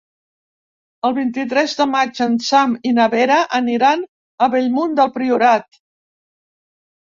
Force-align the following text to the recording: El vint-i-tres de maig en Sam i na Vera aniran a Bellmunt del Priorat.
El 1.09 1.13
vint-i-tres 1.17 1.75
de 1.81 1.87
maig 1.91 2.23
en 2.27 2.39
Sam 2.49 2.75
i 2.93 2.95
na 3.01 3.07
Vera 3.17 3.39
aniran 3.61 4.03
a 4.47 4.51
Bellmunt 4.57 4.99
del 5.05 5.15
Priorat. 5.21 5.83